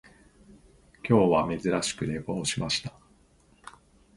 [1.07, 2.91] 今日は珍しく寝坊しました